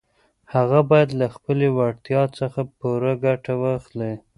[0.53, 4.13] هغه بايد له خپلې وړتيا څخه پوره ګټه واخلي.